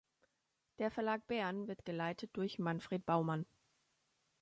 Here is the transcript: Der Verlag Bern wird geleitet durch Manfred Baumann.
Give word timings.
Der 0.79 0.89
Verlag 0.89 1.27
Bern 1.27 1.67
wird 1.67 1.85
geleitet 1.85 2.31
durch 2.35 2.57
Manfred 2.57 3.05
Baumann. 3.05 3.45